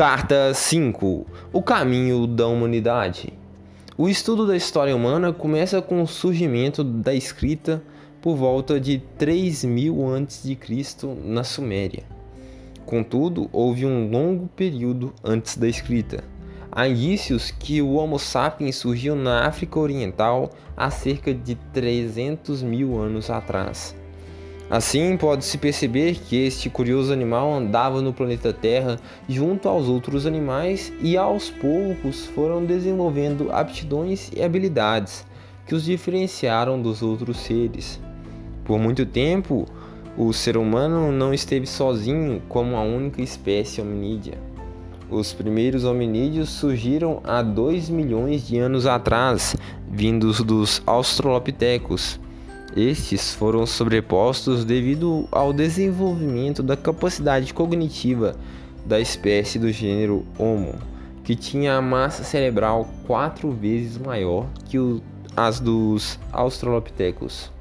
[0.00, 3.34] Carta 5 O caminho da humanidade.
[3.98, 7.82] O estudo da história humana começa com o surgimento da escrita
[8.22, 10.56] por volta de 3000 a.C.
[11.22, 12.04] na Suméria.
[12.86, 16.24] Contudo, houve um longo período antes da escrita.
[16.72, 22.98] Há indícios que o Homo sapiens surgiu na África Oriental há cerca de 300 mil
[22.98, 23.94] anos atrás.
[24.70, 30.92] Assim, pode-se perceber que este curioso animal andava no planeta Terra junto aos outros animais
[31.02, 35.26] e aos poucos foram desenvolvendo aptidões e habilidades
[35.66, 38.00] que os diferenciaram dos outros seres.
[38.64, 39.66] Por muito tempo,
[40.16, 44.38] o ser humano não esteve sozinho como a única espécie hominídea.
[45.10, 49.56] Os primeiros hominídeos surgiram há 2 milhões de anos atrás,
[49.90, 52.20] vindos dos australopitecos
[52.76, 58.36] estes foram sobrepostos devido ao desenvolvimento da capacidade cognitiva
[58.84, 60.74] da espécie do gênero Homo,
[61.24, 64.78] que tinha a massa cerebral quatro vezes maior que
[65.36, 67.52] as dos Australopithecus.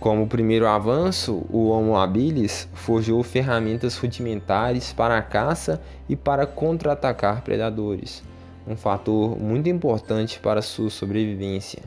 [0.00, 7.42] Como primeiro avanço, o Homo habilis forjou ferramentas rudimentares para a caça e para contra-atacar
[7.42, 8.22] predadores,
[8.66, 11.82] um fator muito importante para sua sobrevivência.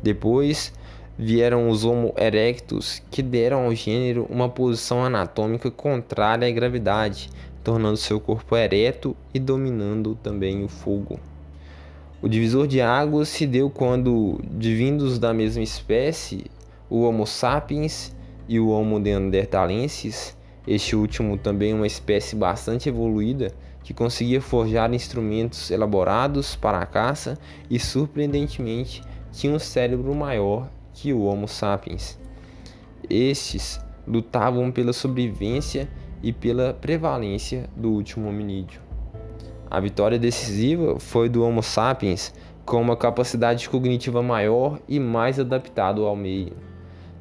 [0.00, 0.72] Depois,
[1.18, 7.28] vieram os Homo erectus, que deram ao gênero uma posição anatômica contrária à gravidade,
[7.64, 11.18] tornando seu corpo ereto e dominando também o fogo.
[12.22, 16.44] O divisor de águas se deu quando, divindos da mesma espécie,
[16.88, 18.14] o Homo sapiens
[18.48, 23.52] e o Homo neanderthalensis, este último também uma espécie bastante evoluída,
[23.82, 27.38] que conseguia forjar instrumentos elaborados para a caça
[27.70, 29.02] e, surpreendentemente,
[29.32, 30.68] tinha um cérebro maior
[31.00, 32.18] que o Homo sapiens.
[33.08, 35.88] Estes lutavam pela sobrevivência
[36.20, 38.80] e pela prevalência do último hominídeo.
[39.70, 42.34] A vitória decisiva foi do Homo sapiens
[42.66, 46.56] com uma capacidade cognitiva maior e mais adaptado ao meio.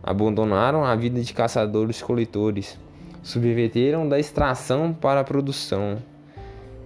[0.01, 2.79] Abandonaram a vida de caçadores-coletores,
[3.21, 5.97] subverteram da extração para a produção.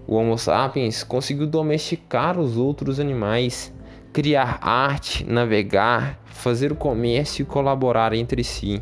[0.06, 3.72] O Homo sapiens conseguiu domesticar os outros animais,
[4.14, 8.82] criar arte, navegar, fazer o comércio e colaborar entre si.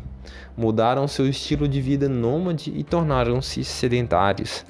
[0.56, 4.64] Mudaram seu estilo de vida nômade e tornaram-se sedentários.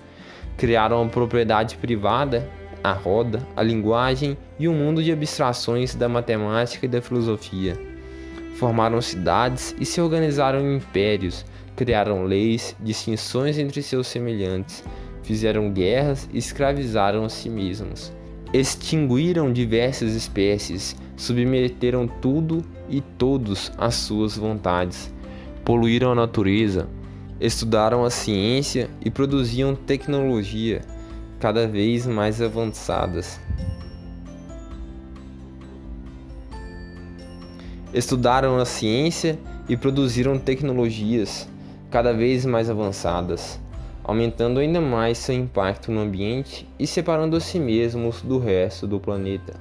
[0.58, 2.46] Criaram a propriedade privada,
[2.84, 7.78] a roda, a linguagem e um mundo de abstrações da matemática e da filosofia.
[8.56, 14.84] Formaram cidades e se organizaram em impérios, criaram leis, distinções entre seus semelhantes,
[15.22, 18.19] fizeram guerras e escravizaram a si mesmos
[18.52, 25.12] extinguiram diversas espécies, submeteram tudo e todos às suas vontades,
[25.64, 26.88] poluíram a natureza,
[27.40, 30.80] estudaram a ciência e produziam tecnologia
[31.38, 33.40] cada vez mais avançadas.
[37.94, 39.38] Estudaram a ciência
[39.68, 41.48] e produziram tecnologias
[41.90, 43.58] cada vez mais avançadas
[44.04, 48.98] aumentando ainda mais seu impacto no ambiente e separando a si mesmos do resto do
[48.98, 49.54] planeta.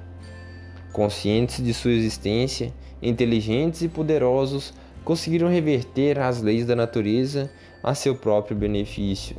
[0.91, 4.73] Conscientes de sua existência, inteligentes e poderosos,
[5.03, 7.49] conseguiram reverter as leis da natureza
[7.83, 9.35] a seu próprio benefício,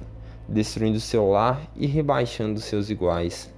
[0.48, 3.52] destruindo seu lar e rebaixando seus iguais.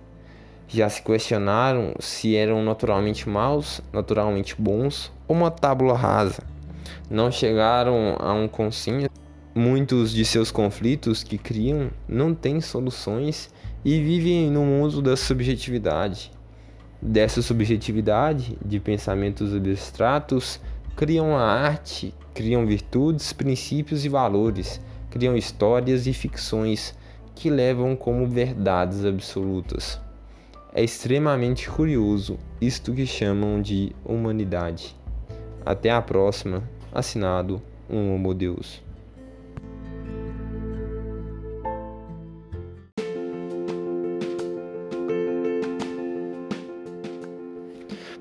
[0.67, 6.43] Já se questionaram se eram naturalmente maus, naturalmente bons ou uma tábula rasa.
[7.11, 9.11] Não chegaram a um consenso
[9.55, 13.53] Muitos de seus conflitos que criam não têm soluções
[13.85, 16.33] e vivem no mundo da subjetividade.
[17.03, 20.59] Dessa subjetividade, de pensamentos abstratos,
[20.97, 24.81] criam a arte, criam virtudes, princípios e valores,
[25.11, 26.95] criam histórias e ficções
[27.35, 30.01] que levam como verdades absolutas.
[30.73, 34.97] É extremamente curioso isto que chamam de humanidade.
[35.67, 36.63] Até a próxima.
[36.91, 37.61] Assinado
[37.91, 38.83] um Homo Deus.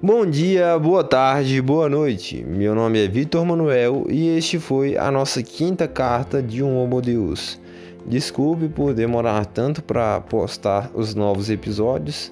[0.03, 2.43] Bom dia, boa tarde, boa noite.
[2.43, 6.99] Meu nome é Vitor Manuel e este foi a nossa quinta carta de um Homo
[6.99, 7.59] Deus.
[8.03, 12.31] Desculpe por demorar tanto para postar os novos episódios.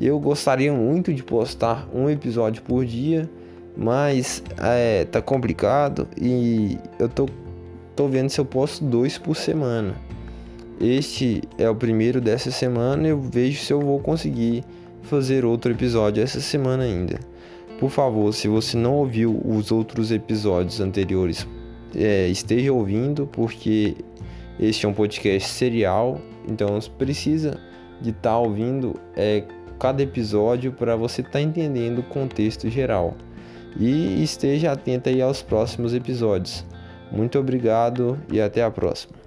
[0.00, 3.28] Eu gostaria muito de postar um episódio por dia,
[3.76, 7.28] mas é, tá complicado e eu tô,
[7.94, 9.94] tô vendo se eu posto dois por semana.
[10.80, 14.64] Este é o primeiro dessa semana, eu vejo se eu vou conseguir
[15.02, 17.18] fazer outro episódio essa semana ainda.
[17.78, 21.46] Por favor, se você não ouviu os outros episódios anteriores,
[21.94, 23.96] é, esteja ouvindo, porque
[24.58, 27.58] este é um podcast serial Então você precisa
[28.00, 29.44] de estar tá ouvindo é,
[29.78, 33.16] cada episódio para você estar tá entendendo o contexto geral.
[33.78, 36.64] E esteja atento aí aos próximos episódios.
[37.10, 39.21] Muito obrigado e até a próxima.